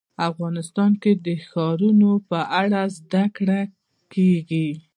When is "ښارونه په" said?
1.49-2.39